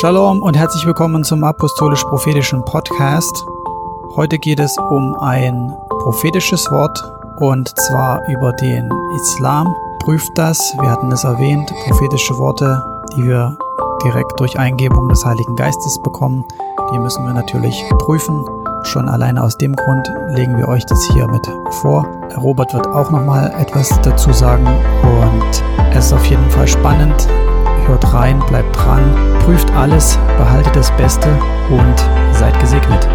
[0.00, 3.46] Shalom und herzlich willkommen zum Apostolisch-Prophetischen Podcast.
[4.14, 7.02] Heute geht es um ein prophetisches Wort
[7.38, 9.74] und zwar über den Islam.
[10.00, 12.84] Prüft das, wir hatten es erwähnt, prophetische Worte,
[13.16, 13.56] die wir
[14.04, 16.44] direkt durch Eingebung des Heiligen Geistes bekommen.
[16.92, 18.44] Die müssen wir natürlich prüfen.
[18.82, 21.46] Schon alleine aus dem Grund legen wir euch das hier mit
[21.80, 22.06] vor.
[22.36, 27.26] Robert wird auch nochmal etwas dazu sagen und es ist auf jeden Fall spannend.
[27.86, 29.14] Hört rein, bleibt dran,
[29.44, 31.28] prüft alles, behaltet das Beste
[31.70, 31.94] und
[32.32, 33.08] seid gesegnet.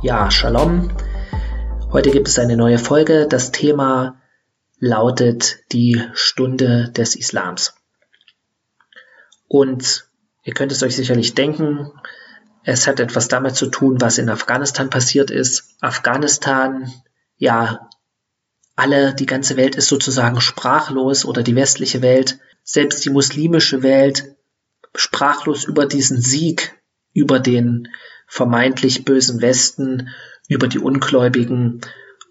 [0.00, 0.88] Ja, Shalom.
[1.92, 3.26] Heute gibt es eine neue Folge.
[3.28, 4.14] Das Thema
[4.78, 7.74] lautet die Stunde des Islams.
[9.48, 10.08] Und
[10.44, 11.90] ihr könnt es euch sicherlich denken,
[12.64, 15.76] es hat etwas damit zu tun, was in Afghanistan passiert ist.
[15.80, 16.92] Afghanistan,
[17.36, 17.88] ja,
[18.76, 24.36] alle, die ganze Welt ist sozusagen sprachlos oder die westliche Welt, selbst die muslimische Welt,
[24.94, 26.78] sprachlos über diesen Sieg,
[27.12, 27.88] über den
[28.26, 30.10] vermeintlich bösen Westen,
[30.48, 31.80] über die Ungläubigen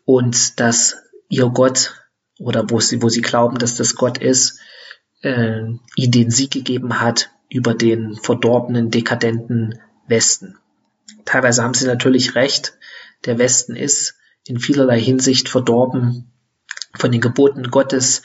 [0.05, 0.97] und dass
[1.29, 1.95] ihr Gott
[2.39, 4.59] oder wo sie, wo sie glauben, dass das Gott ist,
[5.21, 5.61] äh,
[5.95, 10.57] ihnen den Sieg gegeben hat über den verdorbenen, dekadenten Westen.
[11.25, 12.77] Teilweise haben sie natürlich recht.
[13.25, 14.15] Der Westen ist
[14.45, 16.31] in vielerlei Hinsicht verdorben.
[16.95, 18.21] Von den Geboten Gottes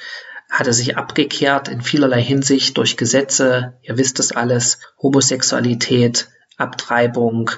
[0.51, 3.79] hat er sich abgekehrt in vielerlei Hinsicht durch Gesetze.
[3.83, 4.79] Ihr wisst es alles.
[5.01, 7.51] Homosexualität, Abtreibung,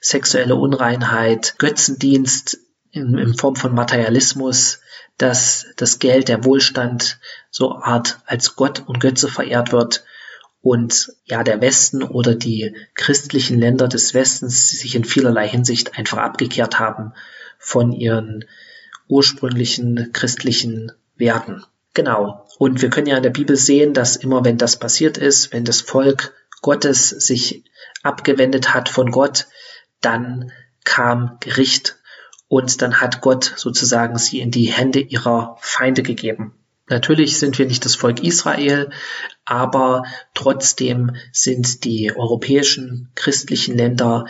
[0.00, 2.58] sexuelle Unreinheit, Götzendienst
[2.90, 4.81] in, in Form von Materialismus,
[5.22, 7.20] dass das Geld, der Wohlstand
[7.50, 10.04] so Art als Gott und Götze verehrt wird
[10.62, 16.18] und ja der Westen oder die christlichen Länder des Westens sich in vielerlei Hinsicht einfach
[16.18, 17.12] abgekehrt haben
[17.58, 18.46] von ihren
[19.06, 21.64] ursprünglichen christlichen Werten.
[21.94, 22.48] Genau.
[22.58, 25.64] Und wir können ja in der Bibel sehen, dass immer wenn das passiert ist, wenn
[25.64, 27.64] das Volk Gottes sich
[28.02, 29.46] abgewendet hat von Gott,
[30.00, 30.50] dann
[30.84, 31.96] kam Gericht
[32.52, 36.52] und dann hat Gott sozusagen sie in die Hände ihrer Feinde gegeben.
[36.86, 38.90] Natürlich sind wir nicht das Volk Israel,
[39.46, 40.02] aber
[40.34, 44.26] trotzdem sind die europäischen christlichen Länder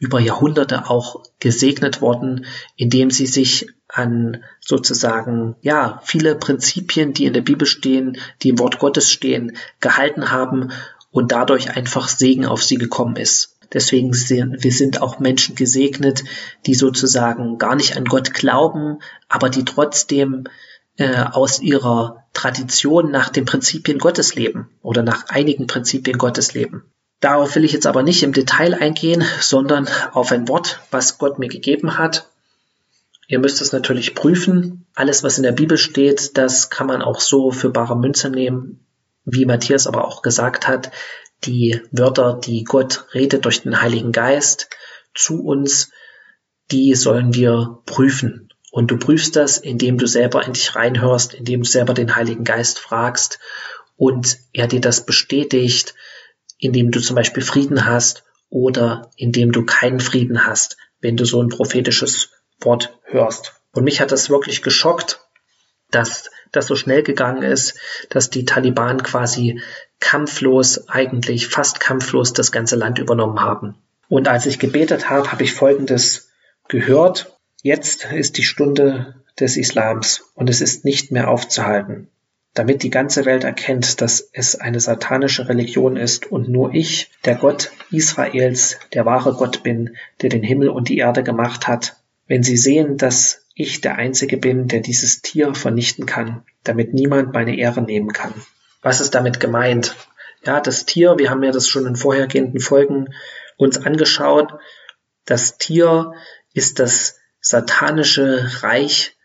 [0.00, 7.32] über Jahrhunderte auch gesegnet worden, indem sie sich an sozusagen, ja, viele Prinzipien, die in
[7.32, 10.72] der Bibel stehen, die im Wort Gottes stehen, gehalten haben
[11.12, 13.56] und dadurch einfach Segen auf sie gekommen ist.
[13.72, 16.24] Deswegen sind wir sind auch Menschen gesegnet,
[16.66, 20.44] die sozusagen gar nicht an Gott glauben, aber die trotzdem
[20.98, 26.84] äh, aus ihrer Tradition nach den Prinzipien Gottes leben oder nach einigen Prinzipien Gottes leben.
[27.20, 31.38] Darauf will ich jetzt aber nicht im Detail eingehen, sondern auf ein Wort, was Gott
[31.38, 32.26] mir gegeben hat.
[33.28, 34.86] Ihr müsst es natürlich prüfen.
[34.94, 38.84] Alles, was in der Bibel steht, das kann man auch so für bare Münze nehmen,
[39.24, 40.90] wie Matthias aber auch gesagt hat
[41.44, 44.68] die Wörter, die Gott redet durch den Heiligen Geist
[45.14, 45.90] zu uns,
[46.70, 48.48] die sollen wir prüfen.
[48.70, 52.44] Und du prüfst das, indem du selber in dich reinhörst, indem du selber den Heiligen
[52.44, 53.38] Geist fragst
[53.96, 55.94] und er dir das bestätigt,
[56.58, 61.42] indem du zum Beispiel Frieden hast oder indem du keinen Frieden hast, wenn du so
[61.42, 63.52] ein prophetisches Wort hörst.
[63.72, 65.20] Und mich hat das wirklich geschockt,
[65.90, 67.74] dass das so schnell gegangen ist,
[68.10, 69.60] dass die Taliban quasi
[70.00, 73.74] kampflos, eigentlich fast kampflos das ganze Land übernommen haben.
[74.08, 76.28] Und als ich gebetet habe, habe ich Folgendes
[76.68, 77.36] gehört.
[77.62, 82.08] Jetzt ist die Stunde des Islams und es ist nicht mehr aufzuhalten.
[82.54, 87.36] Damit die ganze Welt erkennt, dass es eine satanische Religion ist und nur ich, der
[87.36, 91.96] Gott Israels, der wahre Gott bin, der den Himmel und die Erde gemacht hat.
[92.26, 97.32] Wenn sie sehen, dass ich der Einzige bin, der dieses Tier vernichten kann, damit niemand
[97.32, 98.32] meine Ehre nehmen kann.
[98.82, 99.94] Was ist damit gemeint?
[100.44, 103.14] Ja, das Tier, wir haben ja das schon in vorhergehenden Folgen
[103.56, 104.54] uns angeschaut.
[105.24, 106.14] Das Tier
[106.52, 109.16] ist das satanische Reich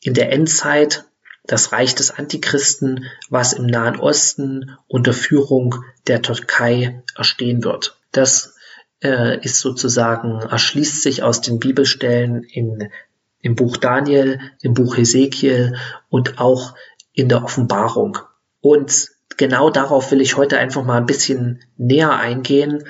[0.00, 1.04] in der Endzeit,
[1.44, 7.98] das Reich des Antichristen, was im Nahen Osten unter Führung der Türkei erstehen wird.
[8.12, 8.54] Das
[9.02, 12.90] äh, ist sozusagen, erschließt sich aus den Bibelstellen in
[13.44, 15.76] im Buch Daniel, im Buch Hesekiel
[16.08, 16.74] und auch
[17.12, 18.18] in der Offenbarung.
[18.62, 22.84] Und genau darauf will ich heute einfach mal ein bisschen näher eingehen.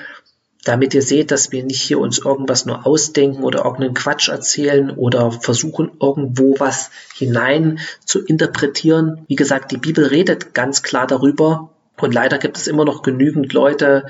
[0.63, 4.89] damit ihr seht, dass wir nicht hier uns irgendwas nur ausdenken oder irgendeinen Quatsch erzählen
[4.89, 9.25] oder versuchen irgendwo was hinein zu interpretieren.
[9.27, 11.69] Wie gesagt, die Bibel redet ganz klar darüber
[12.01, 14.07] und leider gibt es immer noch genügend Leute,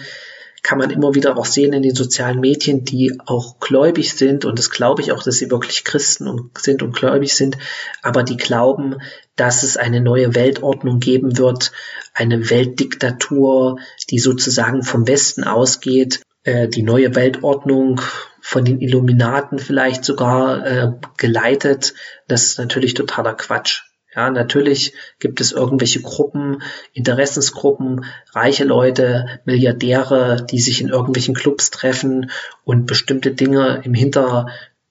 [0.66, 4.46] kann man immer wieder auch sehen in den sozialen Medien, die auch gläubig sind.
[4.46, 7.60] Und das glaube ich auch, dass sie wirklich Christen und sind und gläubig sind.
[8.02, 8.96] Aber die glauben,
[9.36, 11.72] dass es eine neue Weltordnung geben wird,
[12.16, 13.78] eine Weltdiktatur,
[14.10, 18.02] die sozusagen vom Westen ausgeht, äh, die neue Weltordnung
[18.42, 21.94] von den Illuminaten vielleicht sogar äh, geleitet.
[22.28, 23.84] Das ist natürlich totaler Quatsch.
[24.16, 26.62] Ja, natürlich gibt es irgendwelche Gruppen,
[26.94, 32.32] Interessensgruppen, reiche Leute, Milliardäre, die sich in irgendwelchen Clubs treffen
[32.64, 34.48] und bestimmte Dinge im Hinter,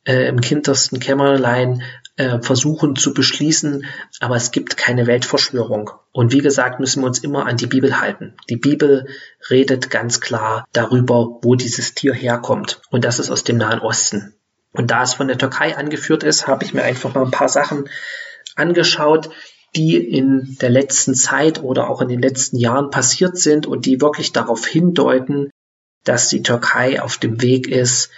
[0.07, 1.83] äh, im hintersten Kämmerlein
[2.17, 3.87] äh, versuchen zu beschließen,
[4.21, 5.91] aber es gibt keine Weltverschwörung.
[6.13, 8.35] Und wie gesagt, müssen wir uns immer an die Bibel halten.
[8.49, 9.09] Die Bibel
[9.51, 12.83] redet ganz klar darüber, wo dieses Tier herkommt.
[12.91, 14.35] Und das ist aus dem Nahen Osten.
[14.73, 17.49] Und da es von der Türkei angeführt ist, habe ich mir einfach mal ein paar
[17.49, 17.89] Sachen
[18.57, 19.31] angeschaut,
[19.77, 24.01] die in der letzten Zeit oder auch in den letzten Jahren passiert sind und die
[24.01, 25.51] wirklich darauf hindeuten,
[26.05, 28.11] dass die Türkei auf dem Weg ist,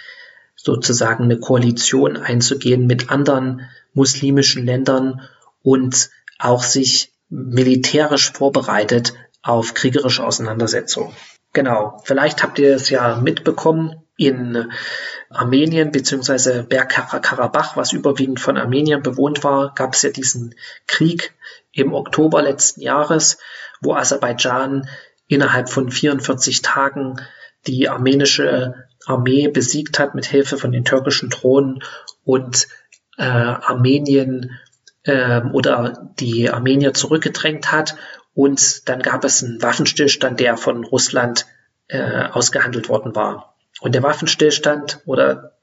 [0.55, 3.61] sozusagen eine Koalition einzugehen mit anderen
[3.93, 5.21] muslimischen Ländern
[5.63, 11.13] und auch sich militärisch vorbereitet auf kriegerische Auseinandersetzungen.
[11.53, 14.71] Genau, vielleicht habt ihr es ja mitbekommen, in
[15.29, 16.63] Armenien bzw.
[16.63, 20.55] Bergkarabach, was überwiegend von Armenien bewohnt war, gab es ja diesen
[20.87, 21.33] Krieg
[21.71, 23.37] im Oktober letzten Jahres,
[23.79, 24.89] wo Aserbaidschan
[25.27, 27.21] innerhalb von 44 Tagen
[27.67, 31.83] die armenische Armee besiegt hat mit Hilfe von den türkischen Drohnen
[32.23, 32.67] und
[33.17, 34.59] äh, Armenien
[35.03, 37.95] äh, oder die Armenier zurückgedrängt hat.
[38.33, 41.45] Und dann gab es einen Waffenstillstand, der von Russland
[41.87, 43.56] äh, ausgehandelt worden war.
[43.81, 45.57] Und der Waffenstillstand oder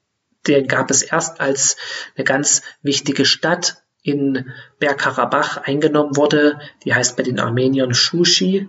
[0.47, 1.77] den gab es erst, als
[2.17, 6.61] eine ganz wichtige Stadt in Bergkarabach eingenommen wurde.
[6.85, 8.69] Die heißt bei den Armeniern Shushi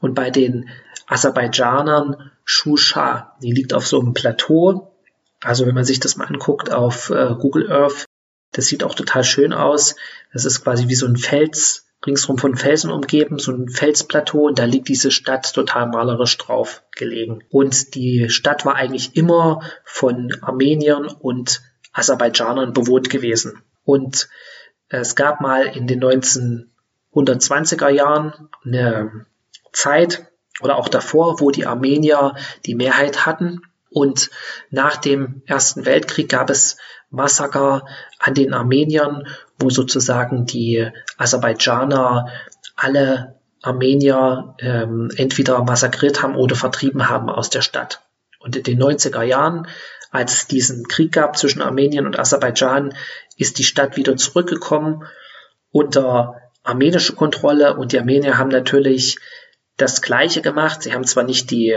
[0.00, 0.68] und bei den
[1.06, 3.36] Aserbaidschanern Shusha.
[3.42, 4.94] Die liegt auf so einem Plateau.
[5.42, 8.04] Also wenn man sich das mal anguckt auf äh, Google Earth,
[8.52, 9.96] das sieht auch total schön aus.
[10.32, 14.58] Das ist quasi wie so ein Fels, ringsrum von Felsen umgeben, so ein Felsplateau und
[14.58, 17.44] da liegt diese Stadt total malerisch drauf gelegen.
[17.50, 21.62] Und die Stadt war eigentlich immer von Armeniern und
[21.92, 23.62] Aserbaidschanern bewohnt gewesen.
[23.84, 24.28] Und
[24.88, 29.26] es gab mal in den 1920er Jahren eine
[29.72, 30.26] Zeit
[30.60, 32.34] oder auch davor, wo die Armenier
[32.66, 33.60] die Mehrheit hatten.
[33.90, 34.30] Und
[34.70, 36.78] nach dem Ersten Weltkrieg gab es
[37.10, 37.86] Massaker
[38.18, 39.26] an den Armeniern,
[39.58, 42.28] wo sozusagen die Aserbaidschaner
[42.76, 48.02] alle Armenier ähm, entweder massakriert haben oder vertrieben haben aus der Stadt.
[48.40, 49.66] Und in den 90er Jahren,
[50.10, 52.94] als es diesen Krieg gab zwischen Armenien und Aserbaidschan,
[53.36, 55.04] ist die Stadt wieder zurückgekommen
[55.70, 59.18] unter armenische Kontrolle und die Armenier haben natürlich
[59.76, 60.82] das Gleiche gemacht.
[60.82, 61.76] Sie haben zwar nicht die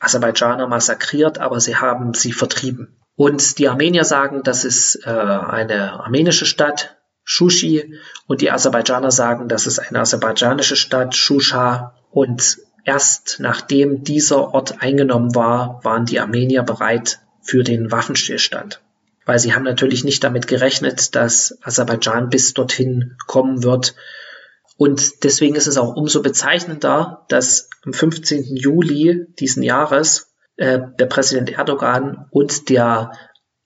[0.00, 3.01] Aserbaidschaner massakriert, aber sie haben sie vertrieben.
[3.16, 9.48] Und die Armenier sagen, das ist äh, eine armenische Stadt, Shushi, und die Aserbaidschaner sagen,
[9.48, 11.94] das ist eine aserbaidschanische Stadt, Shusha.
[12.10, 18.80] Und erst nachdem dieser Ort eingenommen war, waren die Armenier bereit für den Waffenstillstand.
[19.24, 23.94] Weil sie haben natürlich nicht damit gerechnet, dass Aserbaidschan bis dorthin kommen wird.
[24.76, 28.56] Und deswegen ist es auch umso bezeichnender, dass am 15.
[28.56, 33.12] Juli diesen Jahres äh, der Präsident Erdogan und der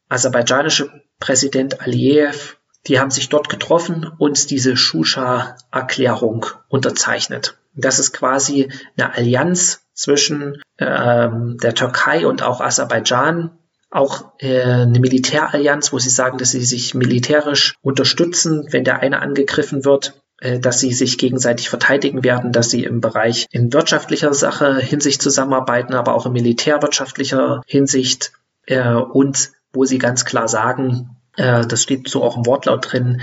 [0.09, 7.59] aserbaidschanische Präsident Aliyev, die haben sich dort getroffen und diese Shusha-Erklärung unterzeichnet.
[7.75, 13.59] Das ist quasi eine Allianz zwischen ähm, der Türkei und auch Aserbaidschan,
[13.91, 19.21] auch äh, eine Militärallianz, wo sie sagen, dass sie sich militärisch unterstützen, wenn der eine
[19.21, 20.21] angegriffen wird.
[20.39, 25.23] Äh, dass sie sich gegenseitig verteidigen werden, dass sie im Bereich in wirtschaftlicher Sache Hinsicht
[25.23, 28.33] zusammenarbeiten, aber auch in militärwirtschaftlicher Hinsicht
[28.67, 33.23] äh, und wo sie ganz klar sagen, äh, das steht so auch im Wortlaut drin,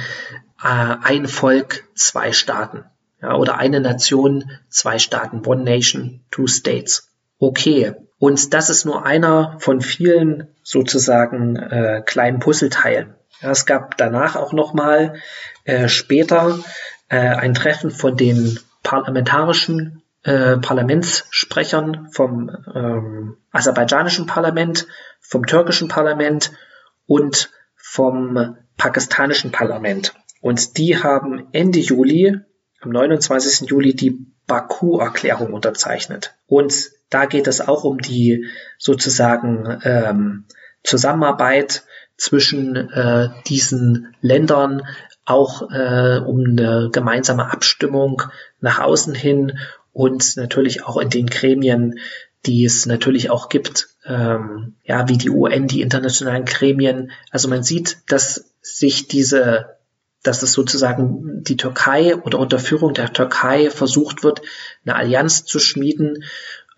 [0.59, 2.85] äh, ein Volk, zwei Staaten.
[3.21, 7.09] Ja, oder eine Nation, zwei Staaten, one nation, two states.
[7.37, 13.13] Okay, und das ist nur einer von vielen sozusagen äh, kleinen Puzzleteilen.
[13.41, 15.15] Ja, es gab danach auch noch mal
[15.65, 16.59] äh, später
[17.13, 24.87] äh, ein Treffen von den parlamentarischen äh, Parlamentssprechern vom ähm, aserbaidschanischen Parlament,
[25.21, 26.51] vom türkischen Parlament
[27.05, 30.15] und vom pakistanischen Parlament.
[30.41, 32.39] Und die haben Ende Juli,
[32.81, 33.69] am 29.
[33.69, 36.35] Juli, die Baku-Erklärung unterzeichnet.
[36.47, 38.47] Und da geht es auch um die
[38.79, 40.45] sozusagen ähm,
[40.83, 41.83] Zusammenarbeit
[42.17, 44.81] zwischen äh, diesen Ländern,
[45.25, 48.23] auch äh, um eine gemeinsame Abstimmung
[48.59, 49.57] nach außen hin
[49.93, 51.99] und natürlich auch in den Gremien,
[52.45, 57.11] die es natürlich auch gibt, ähm, ja, wie die UN, die internationalen Gremien.
[57.31, 59.77] Also man sieht, dass sich diese,
[60.23, 64.41] dass es sozusagen die Türkei oder unter Führung der Türkei versucht wird,
[64.85, 66.23] eine Allianz zu schmieden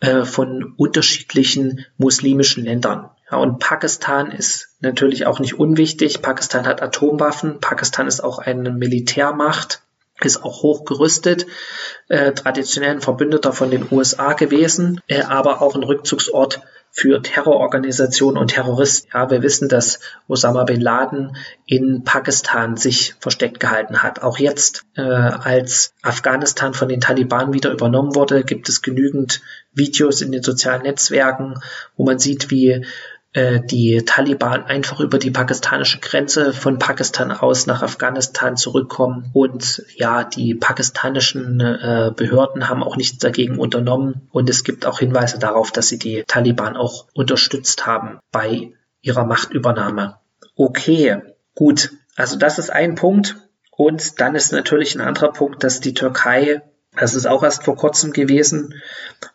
[0.02, 3.10] äh, von unterschiedlichen muslimischen Ländern.
[3.32, 6.22] Ja, und Pakistan ist natürlich auch nicht unwichtig.
[6.22, 7.60] Pakistan hat Atomwaffen.
[7.60, 9.82] Pakistan ist auch eine Militärmacht,
[10.22, 11.48] ist auch hochgerüstet,
[12.08, 16.62] äh, traditionell ein Verbündeter von den USA gewesen, äh, aber auch ein Rückzugsort
[16.98, 19.10] für Terrororganisationen und Terroristen.
[19.14, 24.24] Ja, wir wissen, dass Osama bin Laden in Pakistan sich versteckt gehalten hat.
[24.24, 29.42] Auch jetzt, äh, als Afghanistan von den Taliban wieder übernommen wurde, gibt es genügend
[29.74, 31.56] Videos in den sozialen Netzwerken,
[31.98, 32.86] wo man sieht, wie
[33.36, 39.30] die Taliban einfach über die pakistanische Grenze von Pakistan aus nach Afghanistan zurückkommen.
[39.34, 44.30] Und ja, die pakistanischen äh, Behörden haben auch nichts dagegen unternommen.
[44.32, 49.26] Und es gibt auch Hinweise darauf, dass sie die Taliban auch unterstützt haben bei ihrer
[49.26, 50.18] Machtübernahme.
[50.56, 51.22] Okay,
[51.56, 51.92] gut.
[52.16, 53.36] Also das ist ein Punkt.
[53.72, 56.62] Und dann ist natürlich ein anderer Punkt, dass die Türkei,
[56.96, 58.82] das ist auch erst vor kurzem gewesen,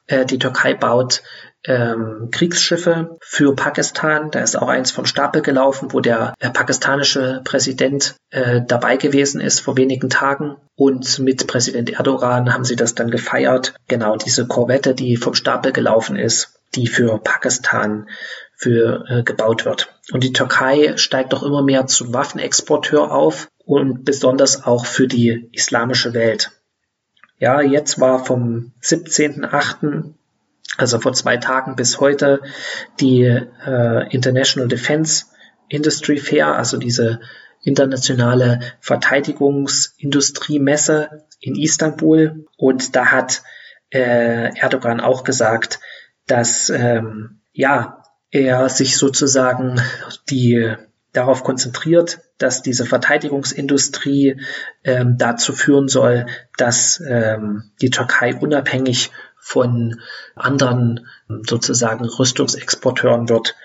[0.07, 1.23] äh, die Türkei baut
[1.65, 4.31] ähm, Kriegsschiffe für Pakistan.
[4.31, 9.41] Da ist auch eins vom Stapel gelaufen, wo der äh, pakistanische Präsident äh, dabei gewesen
[9.41, 10.57] ist vor wenigen Tagen.
[10.77, 13.75] Und mit Präsident Erdogan haben sie das dann gefeiert.
[13.89, 18.09] Genau diese Korvette, die vom Stapel gelaufen ist, die für Pakistan
[18.57, 19.95] für äh, gebaut wird.
[20.13, 25.49] Und die Türkei steigt doch immer mehr zum Waffenexporteur auf und besonders auch für die
[25.53, 26.51] islamische Welt.
[27.39, 30.13] Ja, jetzt war vom 17.8
[30.77, 32.41] also vor zwei Tagen bis heute,
[33.01, 35.27] die äh, International Defense
[35.69, 37.21] Industry Fair, also diese
[37.63, 42.47] internationale Verteidigungsindustriemesse in Istanbul.
[42.57, 43.43] Und da hat
[43.91, 45.81] äh, Erdogan auch gesagt,
[46.27, 49.81] dass ähm, ja er sich sozusagen
[50.31, 50.75] die
[51.13, 54.41] darauf konzentriert, dass diese Verteidigungsindustrie
[54.85, 59.11] ähm, dazu führen soll, dass ähm, die Türkei unabhängig
[59.41, 60.01] von
[60.37, 61.09] anderen
[61.47, 63.57] sozusagen Rüstungsexporteuren wird.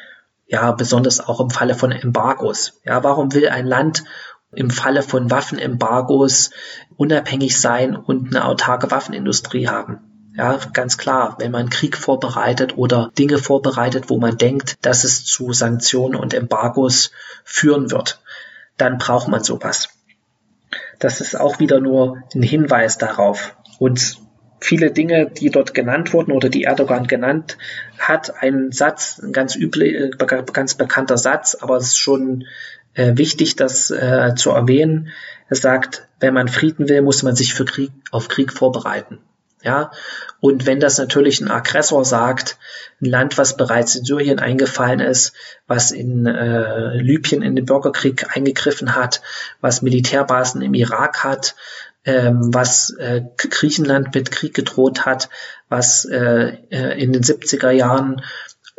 [0.48, 2.80] Ja, besonders auch im Falle von Embargos.
[2.84, 4.04] Ja, warum will ein Land
[4.52, 6.52] im Falle von Waffenembargos
[6.96, 10.32] unabhängig sein und eine autarke Waffenindustrie haben?
[10.38, 15.24] Ja, ganz klar, wenn man Krieg vorbereitet oder Dinge vorbereitet, wo man denkt, dass es
[15.24, 17.12] zu Sanktionen und Embargos
[17.46, 18.20] führen wird,
[18.78, 19.90] dann braucht man sowas.
[21.00, 23.56] Das ist auch wieder nur ein Hinweis darauf.
[23.80, 24.18] Und
[24.66, 27.58] viele Dinge, die dort genannt wurden oder die Erdogan genannt
[28.00, 30.10] hat, ein Satz, ein ganz üblich, äh,
[30.52, 32.46] ganz bekannter Satz, aber es ist schon
[32.96, 35.10] äh, wichtig, das äh, zu erwähnen.
[35.50, 39.20] Er sagt, wenn man Frieden will, muss man sich für Krieg, auf Krieg vorbereiten.
[39.62, 39.90] Ja,
[40.42, 42.60] und wenn das natürlich ein Aggressor sagt,
[43.02, 45.34] ein Land, was bereits in Syrien eingefallen ist,
[45.66, 49.24] was in äh, Libyen in den Bürgerkrieg eingegriffen hat,
[49.62, 51.56] was Militärbasen im Irak hat,
[52.06, 55.30] ähm, was äh, Griechenland mit Krieg gedroht hat,
[55.70, 58.22] was äh, äh in den 70er Jahren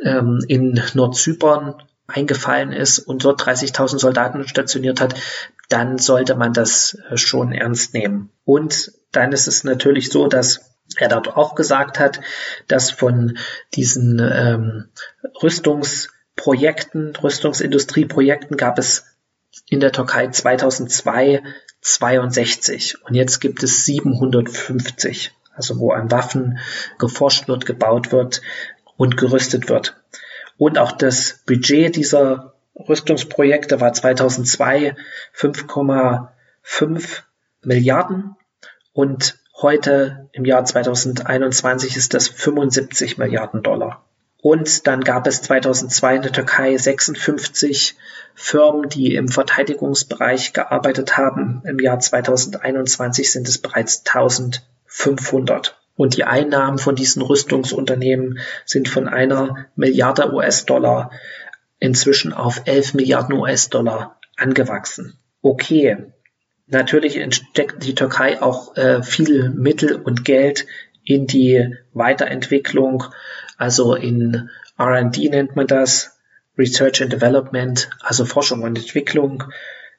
[0.02, 5.14] ähm, in Nordzypern eingefallen ist und dort 30.000 Soldaten stationiert hat,
[5.68, 8.30] dann sollte man das äh, schon ernst nehmen.
[8.44, 12.20] Und dann ist es natürlich so, dass er dort auch gesagt hat,
[12.68, 13.38] dass von
[13.74, 14.88] diesen ähm,
[15.42, 19.04] Rüstungsprojekten, Rüstungsindustrieprojekten gab es
[19.68, 21.42] in der Türkei 2002
[21.86, 26.58] 62 und jetzt gibt es 750, also wo an Waffen
[26.98, 28.42] geforscht wird, gebaut wird
[28.96, 29.96] und gerüstet wird.
[30.58, 34.96] Und auch das Budget dieser Rüstungsprojekte war 2002
[35.32, 37.22] 5,5
[37.62, 38.34] Milliarden
[38.92, 44.05] und heute im Jahr 2021 ist das 75 Milliarden Dollar.
[44.40, 47.96] Und dann gab es 2002 in der Türkei 56
[48.34, 51.62] Firmen, die im Verteidigungsbereich gearbeitet haben.
[51.66, 55.78] Im Jahr 2021 sind es bereits 1500.
[55.96, 61.10] Und die Einnahmen von diesen Rüstungsunternehmen sind von einer Milliarde US-Dollar
[61.78, 65.18] inzwischen auf 11 Milliarden US-Dollar angewachsen.
[65.40, 65.96] Okay,
[66.66, 70.66] natürlich steckt die Türkei auch äh, viel Mittel und Geld
[71.04, 73.04] in die Weiterentwicklung,
[73.56, 76.18] also in R&D nennt man das,
[76.58, 79.44] Research and Development, also Forschung und Entwicklung,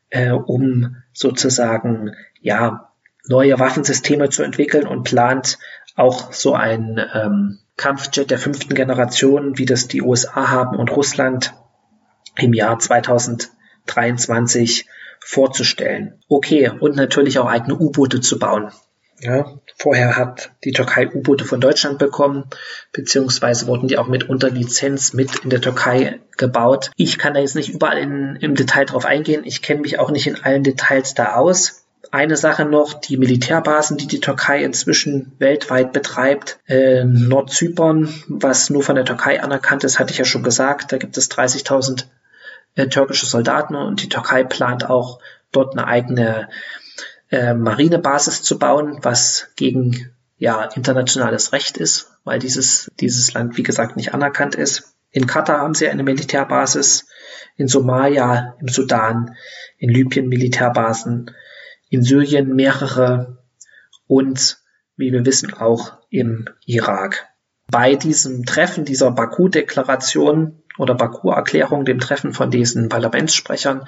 [0.10, 2.92] äh, um sozusagen ja
[3.28, 5.60] neue Waffensysteme zu entwickeln und plant
[5.96, 11.54] auch so ein ähm, Kampfjet der fünften Generation, wie das die USA haben und Russland
[12.38, 14.88] im Jahr 2023
[15.20, 16.24] vorzustellen.
[16.30, 18.72] Okay, und natürlich auch eigene U-Boote zu bauen.
[19.20, 22.46] Ja, vorher hat die Türkei U-Boote von Deutschland bekommen,
[22.92, 26.92] beziehungsweise wurden die auch mit unter Lizenz mit in der Türkei gebaut.
[26.98, 29.42] Ich kann da jetzt nicht überall in, im Detail drauf eingehen.
[29.44, 31.86] Ich kenne mich auch nicht in allen Details da aus.
[32.12, 36.60] Eine Sache noch, die Militärbasen, die die Türkei inzwischen weltweit betreibt.
[36.68, 40.92] Äh, Nordzypern, was nur von der Türkei anerkannt ist, hatte ich ja schon gesagt.
[40.92, 42.06] Da gibt es 30.000
[42.76, 45.20] äh, türkische Soldaten und die Türkei plant auch
[45.52, 46.50] dort eine eigene
[47.30, 53.64] äh, Marinebasis zu bauen, was gegen ja internationales Recht ist, weil dieses dieses Land wie
[53.64, 54.94] gesagt nicht anerkannt ist.
[55.10, 57.08] In Katar haben sie eine Militärbasis,
[57.56, 59.36] in Somalia, im Sudan,
[59.78, 61.32] in Libyen Militärbasen,
[61.90, 63.38] in Syrien mehrere
[64.06, 64.58] und
[64.96, 67.28] wie wir wissen auch im Irak.
[67.70, 73.88] Bei diesem Treffen dieser Baku-Deklaration oder Baku-Erklärung, dem Treffen von diesen Parlamentssprechern,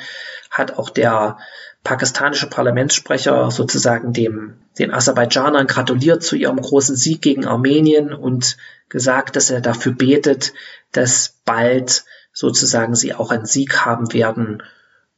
[0.52, 1.38] hat auch der
[1.84, 8.58] pakistanische Parlamentssprecher sozusagen dem, den Aserbaidschanern gratuliert zu ihrem großen Sieg gegen Armenien und
[8.90, 10.54] gesagt, dass er dafür betet,
[10.92, 14.64] dass bald sozusagen sie auch einen Sieg haben werden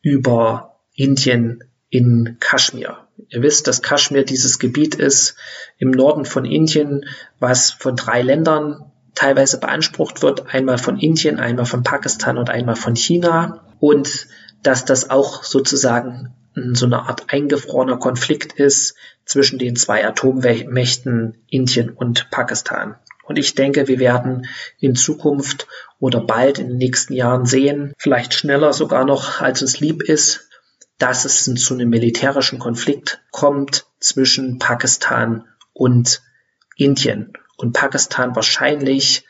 [0.02, 3.08] über Indien in Kaschmir.
[3.30, 5.36] Ihr wisst, dass Kaschmir dieses Gebiet ist
[5.78, 7.06] im Norden von Indien,
[7.40, 12.76] was von drei Ländern teilweise beansprucht wird, einmal von Indien, einmal von Pakistan und einmal
[12.76, 14.28] von China und
[14.64, 21.90] dass das auch sozusagen so eine Art eingefrorener Konflikt ist zwischen den zwei Atommächten Indien
[21.90, 22.96] und Pakistan.
[23.24, 24.48] Und ich denke, wir werden
[24.80, 25.68] in Zukunft
[26.00, 30.50] oder bald in den nächsten Jahren sehen, vielleicht schneller sogar noch, als uns lieb ist,
[30.98, 36.22] dass es zu einem militärischen Konflikt kommt zwischen Pakistan und
[36.76, 37.34] Indien.
[37.58, 39.26] Und Pakistan wahrscheinlich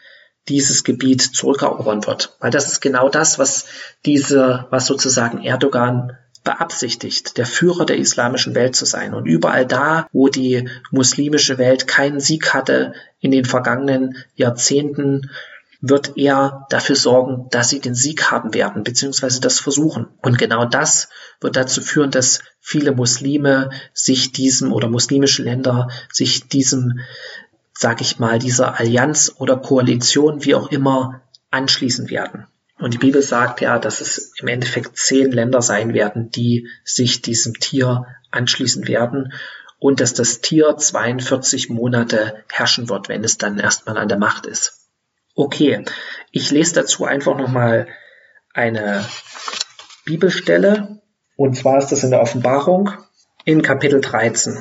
[0.47, 2.35] dieses Gebiet zurückerobern wird.
[2.39, 3.65] Weil das ist genau das, was
[4.05, 9.13] diese, was sozusagen Erdogan beabsichtigt, der Führer der islamischen Welt zu sein.
[9.13, 15.29] Und überall da, wo die muslimische Welt keinen Sieg hatte in den vergangenen Jahrzehnten,
[15.81, 20.07] wird er dafür sorgen, dass sie den Sieg haben werden, beziehungsweise das versuchen.
[20.21, 21.09] Und genau das
[21.41, 26.99] wird dazu führen, dass viele Muslime sich diesem oder muslimische Länder sich diesem,
[27.73, 32.45] sag ich mal, dieser Allianz oder Koalition, wie auch immer, anschließen werden.
[32.81, 37.21] Und die Bibel sagt ja, dass es im Endeffekt zehn Länder sein werden, die sich
[37.21, 39.33] diesem Tier anschließen werden
[39.77, 44.47] und dass das Tier 42 Monate herrschen wird, wenn es dann erstmal an der Macht
[44.47, 44.89] ist.
[45.35, 45.85] Okay,
[46.31, 47.87] ich lese dazu einfach nochmal
[48.53, 49.05] eine
[50.03, 51.01] Bibelstelle
[51.35, 52.91] und zwar ist das in der Offenbarung
[53.45, 54.57] in Kapitel 13.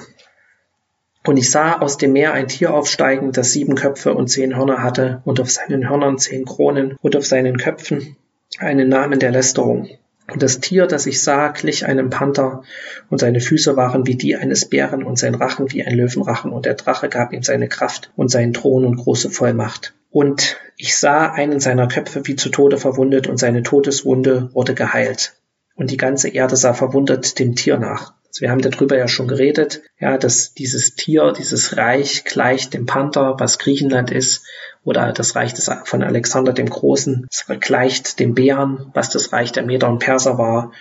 [1.25, 4.83] Und ich sah aus dem Meer ein Tier aufsteigen, das sieben Köpfe und zehn Hörner
[4.83, 8.17] hatte, und auf seinen Hörnern zehn Kronen und auf seinen Köpfen
[8.59, 9.89] einen Namen der Lästerung.
[10.33, 12.63] Und das Tier, das ich sah, glich einem Panther,
[13.11, 16.67] und seine Füße waren wie die eines Bären und sein Rachen wie ein Löwenrachen, und
[16.67, 19.95] der Drache gab ihm seine Kraft und seinen Thron und große Vollmacht.
[20.11, 25.35] Und ich sah einen seiner Köpfe wie zu Tode verwundet, und seine Todeswunde wurde geheilt.
[25.75, 28.15] Und die ganze Erde sah verwundert dem Tier nach.
[28.31, 32.87] Also wir haben darüber ja schon geredet, ja, dass dieses Tier, dieses Reich gleicht dem
[32.87, 34.47] Panther, was Griechenland ist,
[34.85, 37.27] oder das Reich des, von Alexander dem Großen,
[37.59, 40.73] gleicht dem Bären, was das Reich der Meder und Perser war,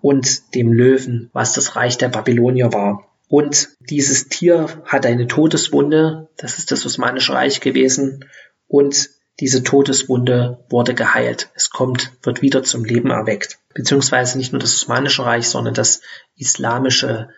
[0.00, 3.06] und dem Löwen, was das Reich der Babylonier war.
[3.28, 8.24] Und dieses Tier hat eine Todeswunde, das ist das Osmanische Reich gewesen,
[8.66, 11.50] und diese Todeswunde wurde geheilt.
[11.54, 13.58] Es kommt, wird wieder zum Leben erweckt.
[13.74, 16.00] Beziehungsweise nicht nur das Osmanische Reich, sondern das
[16.36, 17.30] Islamische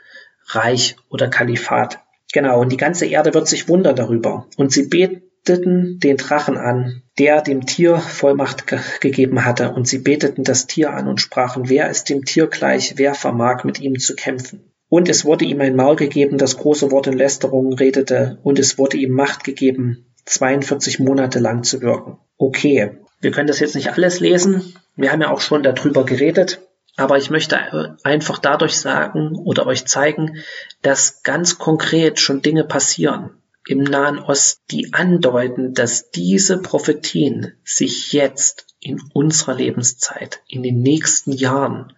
[0.48, 2.00] Reich oder Kalifat.
[2.32, 4.46] Genau, und die ganze Erde wird sich wundern darüber.
[4.56, 9.72] Und sie beteten den Drachen an, der dem Tier Vollmacht ge gegeben hatte.
[9.72, 13.64] Und sie beteten das Tier an und sprachen, wer ist dem Tier gleich, wer vermag
[13.64, 14.72] mit ihm zu kämpfen.
[14.88, 18.78] Und es wurde ihm ein Maul gegeben, das große Wort in Lästerung redete, und es
[18.78, 22.18] wurde ihm Macht gegeben, 42 Monate lang zu wirken.
[22.36, 24.74] Okay, wir können das jetzt nicht alles lesen.
[24.94, 26.60] Wir haben ja auch schon darüber geredet.
[26.98, 30.42] Aber ich möchte einfach dadurch sagen oder euch zeigen,
[30.80, 38.12] dass ganz konkret schon Dinge passieren im Nahen Osten, die andeuten, dass diese Prophetien sich
[38.12, 41.92] jetzt in unserer Lebenszeit, in den nächsten Jahren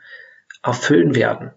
[0.62, 1.52] erfüllen werden.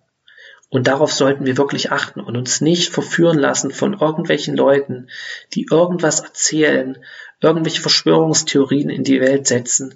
[0.72, 5.10] Und darauf sollten wir wirklich achten und uns nicht verführen lassen von irgendwelchen Leuten,
[5.54, 6.98] die irgendwas erzählen,
[7.42, 9.96] irgendwelche Verschwörungstheorien in die Welt setzen,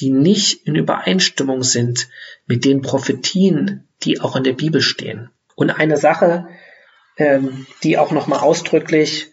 [0.00, 2.08] die nicht in Übereinstimmung sind
[2.44, 5.30] mit den Prophetien, die auch in der Bibel stehen.
[5.54, 6.48] Und eine Sache,
[7.16, 9.28] ähm, die auch nochmal ausdrücklich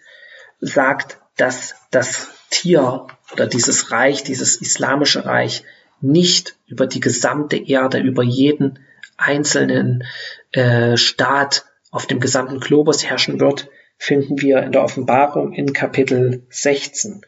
[0.59, 5.63] sagt, dass das Tier oder dieses Reich, dieses islamische Reich
[6.01, 8.77] nicht über die gesamte Erde, über jeden
[9.17, 10.03] einzelnen
[10.51, 16.45] äh, Staat auf dem gesamten Globus herrschen wird, finden wir in der Offenbarung in Kapitel
[16.49, 17.21] 16.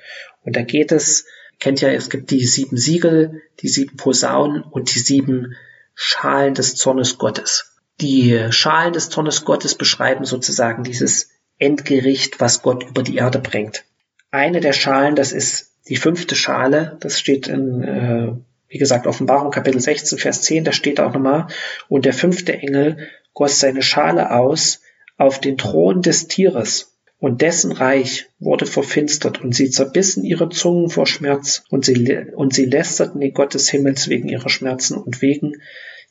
[0.43, 1.25] Und da geht es,
[1.59, 5.55] kennt ja, es gibt die sieben Siegel, die sieben Posaunen und die sieben
[5.93, 7.75] Schalen des Zornes Gottes.
[8.01, 13.85] Die Schalen des Zornes Gottes beschreiben sozusagen dieses Endgericht, was Gott über die Erde bringt.
[14.31, 18.33] Eine der Schalen, das ist die fünfte Schale, das steht in, äh,
[18.75, 21.47] wie gesagt, Offenbarung Kapitel 16, Vers 10, da steht auch nochmal,
[21.87, 24.81] und der fünfte Engel goss seine Schale aus
[25.15, 30.89] auf den Thron des Tieres, und dessen Reich wurde verfinstert, und sie zerbissen ihre Zungen
[30.89, 35.21] vor Schmerz, und sie, und sie lästerten den Gott des Himmels wegen ihrer Schmerzen und
[35.21, 35.53] wegen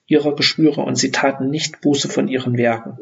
[0.07, 2.97] ihrer Geschwüre, und sie taten nicht Buße von ihren Werken.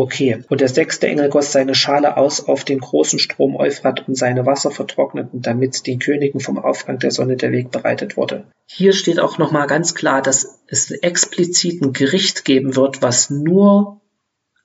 [0.00, 0.42] Okay.
[0.48, 4.46] Und der sechste Engel goss seine Schale aus auf den großen Strom Euphrat und seine
[4.46, 8.44] Wasser vertrockneten, damit den Königen vom Aufgang der Sonne der Weg bereitet wurde.
[8.64, 14.00] Hier steht auch nochmal ganz klar, dass es explizit ein Gericht geben wird, was nur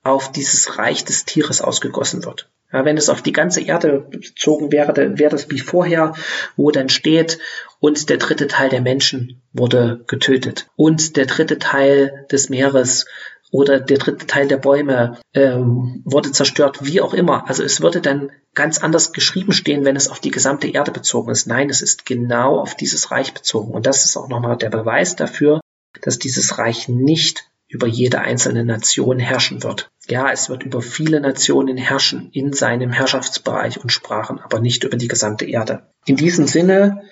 [0.03, 2.47] auf dieses Reich des Tieres ausgegossen wird.
[2.71, 6.13] Ja, wenn es auf die ganze Erde bezogen wäre, dann wäre das wie vorher,
[6.55, 7.39] wo dann steht,
[7.81, 10.67] und der dritte Teil der Menschen wurde getötet.
[10.77, 13.05] Und der dritte Teil des Meeres
[13.51, 17.47] oder der dritte Teil der Bäume ähm, wurde zerstört, wie auch immer.
[17.47, 21.31] Also es würde dann ganz anders geschrieben stehen, wenn es auf die gesamte Erde bezogen
[21.31, 21.47] ist.
[21.47, 23.71] Nein, es ist genau auf dieses Reich bezogen.
[23.71, 25.61] Und das ist auch nochmal der Beweis dafür,
[26.01, 29.89] dass dieses Reich nicht über jede einzelne Nation herrschen wird.
[30.07, 34.97] Ja, es wird über viele Nationen herrschen in seinem Herrschaftsbereich und Sprachen, aber nicht über
[34.97, 35.89] die gesamte Erde.
[36.05, 37.03] In diesem Sinne,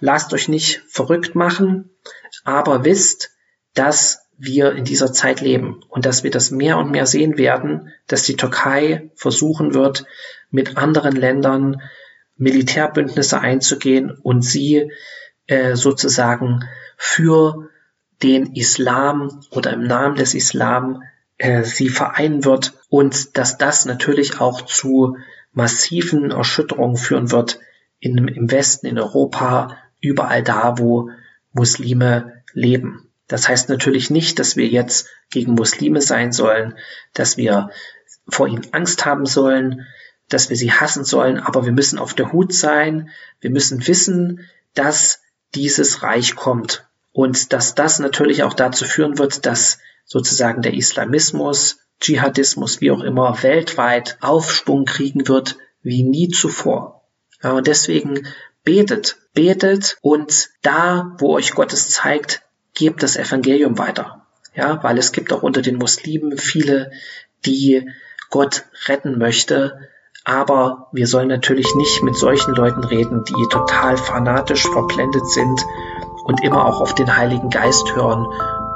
[0.00, 1.90] lasst euch nicht verrückt machen,
[2.44, 3.30] aber wisst,
[3.74, 7.92] dass wir in dieser Zeit leben und dass wir das mehr und mehr sehen werden,
[8.08, 10.04] dass die Türkei versuchen wird,
[10.50, 11.80] mit anderen Ländern
[12.36, 14.90] Militärbündnisse einzugehen und sie
[15.46, 16.64] äh, sozusagen
[16.96, 17.68] für
[18.22, 21.02] den Islam oder im Namen des Islam
[21.38, 25.18] äh, sie vereinen wird und dass das natürlich auch zu
[25.52, 27.60] massiven Erschütterungen führen wird
[28.00, 31.10] in, im Westen, in Europa, überall da, wo
[31.52, 33.11] Muslime leben.
[33.28, 36.76] Das heißt natürlich nicht, dass wir jetzt gegen Muslime sein sollen,
[37.14, 37.70] dass wir
[38.28, 39.86] vor ihnen Angst haben sollen,
[40.28, 44.48] dass wir sie hassen sollen, aber wir müssen auf der Hut sein, wir müssen wissen,
[44.74, 45.20] dass
[45.54, 51.78] dieses Reich kommt und dass das natürlich auch dazu führen wird, dass sozusagen der Islamismus,
[52.00, 57.02] Dschihadismus, wie auch immer, weltweit Aufschwung kriegen wird wie nie zuvor.
[57.42, 58.26] Und deswegen
[58.64, 62.42] betet, betet und da, wo euch Gottes zeigt,
[62.82, 64.26] gebt das Evangelium weiter.
[64.56, 66.90] Ja, weil es gibt auch unter den Muslimen viele,
[67.46, 67.88] die
[68.28, 69.78] Gott retten möchte.
[70.24, 75.64] Aber wir sollen natürlich nicht mit solchen Leuten reden, die total fanatisch verblendet sind
[76.24, 78.26] und immer auch auf den Heiligen Geist hören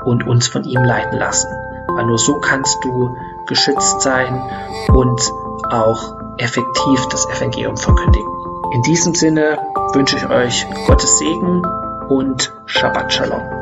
[0.04, 1.50] und uns von ihm leiten lassen.
[1.88, 3.16] Weil nur so kannst du
[3.48, 4.40] geschützt sein
[4.86, 5.20] und
[5.68, 8.30] auch effektiv das Evangelium verkündigen.
[8.72, 9.58] In diesem Sinne
[9.94, 11.62] wünsche ich euch Gottes Segen
[12.08, 13.55] und Shabbat Shalom.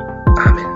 [0.44, 0.74] Amén.